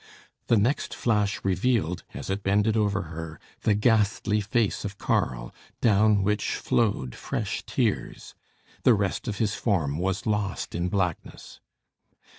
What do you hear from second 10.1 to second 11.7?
lost in blackness.